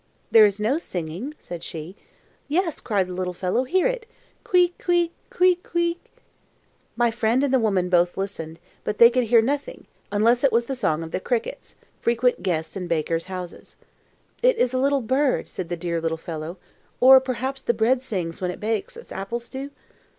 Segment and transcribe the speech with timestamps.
[0.31, 1.95] "There is no singing," said she.
[2.47, 3.65] "Yes!" cried the little fellow.
[3.65, 4.07] "Hear it!
[4.43, 5.99] Queek, queek, queek, queek!"
[6.95, 10.65] My friend and the woman both listened, but they could hear nothing, unless it was
[10.65, 13.75] the song of the crickets, frequent guests in bakers houses.
[14.41, 16.57] "It is a little bird," said the dear little fellow;
[16.99, 19.69] "or perhaps the bread sings when it bakes, as apples do?"